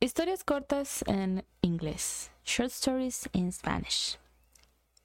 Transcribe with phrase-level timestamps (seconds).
[0.00, 2.30] Historias cortas en inglés.
[2.44, 4.16] Short stories in Spanish.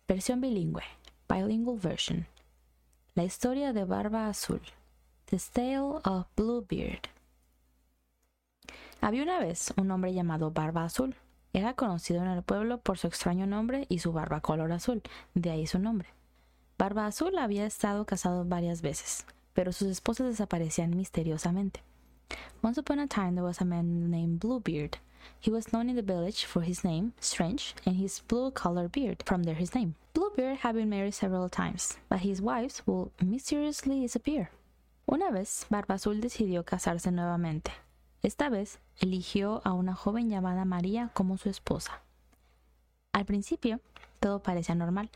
[0.07, 0.83] Versión bilingüe.
[1.27, 2.27] Bilingual version.
[3.15, 4.61] La historia de Barba Azul.
[5.25, 7.09] The Tale of Bluebeard.
[9.01, 11.15] Había una vez un hombre llamado Barba Azul.
[11.53, 15.01] Era conocido en el pueblo por su extraño nombre y su barba color azul,
[15.33, 16.09] de ahí su nombre.
[16.77, 21.81] Barba Azul había estado casado varias veces, pero sus esposas desaparecían misteriosamente.
[22.61, 24.97] Once upon a time there was a man named Bluebeard.
[25.39, 29.23] He was known in the village for his name, Strange, and his blue colored beard,
[29.25, 29.95] from there his name.
[30.13, 34.49] Bluebeard had been married several times, but his wives would mysteriously disappear.
[35.11, 37.71] Una vez, Barba Azul decidió casarse nuevamente.
[38.21, 42.01] Esta vez, eligió a una joven llamada María como su esposa.
[43.11, 43.81] Al principio,
[44.19, 45.09] todo parecía normal,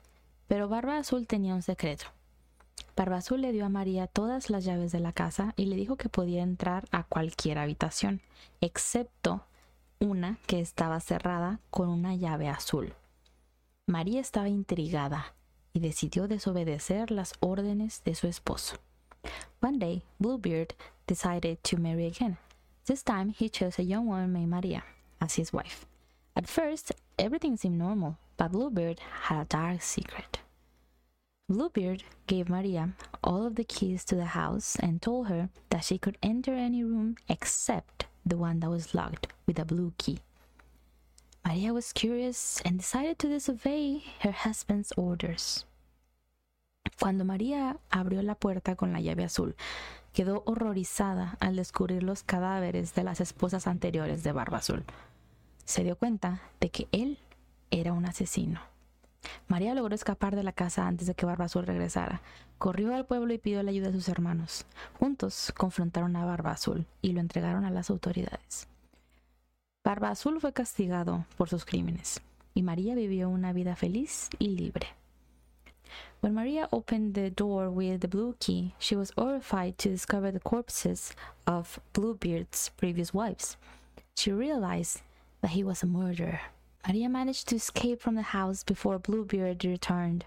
[0.48, 2.06] pero Barba Azul tenía un secreto.
[2.98, 5.98] Barba Azul le dio a María todas las llaves de la casa y le dijo
[5.98, 8.22] que podía entrar a cualquier habitación,
[8.60, 9.46] excepto
[10.00, 12.96] una que estaba cerrada con una llave azul.
[13.86, 15.36] María estaba intrigada
[15.74, 18.78] y decidió desobedecer las órdenes de su esposo.
[19.62, 20.74] One day, Bluebeard
[21.06, 22.40] decided to marry again.
[22.86, 24.84] This time, he chose a young woman named Maria
[25.20, 25.86] as his wife.
[26.34, 30.40] At first, everything seemed normal, but Bluebeard had a dark secret.
[31.50, 32.90] Bluebeard gave Maria
[33.24, 36.84] all of the keys to the house and told her that she could enter any
[36.84, 40.20] room except the one that was locked with a blue key.
[41.46, 45.64] Maria was curious and decided to disobey her husband's orders.
[47.00, 49.56] Cuando María abrió la puerta con la llave azul,
[50.14, 54.84] quedó horrorizada al descubrir los cadáveres de las esposas anteriores de Barba Azul.
[55.64, 57.20] Se dio cuenta de que él
[57.72, 58.60] era un asesino.
[59.48, 62.22] María logró escapar de la casa antes de que Barba Azul regresara.
[62.58, 64.66] Corrió al pueblo y pidió la ayuda de sus hermanos.
[65.00, 68.68] Juntos confrontaron a Barba Azul y lo entregaron a las autoridades.
[69.84, 72.22] Barba Azul fue castigado por sus crímenes
[72.54, 74.88] y María vivió una vida feliz y libre.
[76.20, 80.40] When Maria opened the door with the blue key, she was horrified to discover the
[80.40, 81.14] corpses
[81.46, 83.56] of Bluebeard's previous wives.
[84.16, 85.02] She realized
[85.42, 86.42] that he was a murderer.
[86.88, 90.24] Maria managed to escape from the house before Bluebeard returned.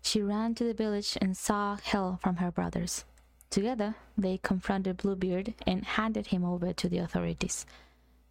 [0.00, 3.04] She ran to the village and saw help from her brothers.
[3.50, 7.66] Together, they confronted Bluebeard and handed him over to the authorities.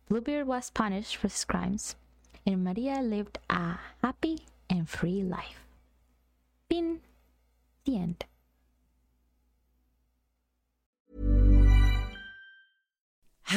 [0.08, 1.98] Bluebeard was punished for his crimes,
[2.46, 5.66] and Maria lived a happy and free life.
[6.70, 7.02] Fin.
[7.84, 8.26] The end.